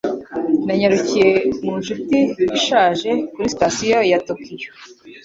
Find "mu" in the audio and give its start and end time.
1.63-1.73